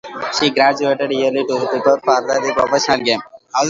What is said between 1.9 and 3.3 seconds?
for the professional game.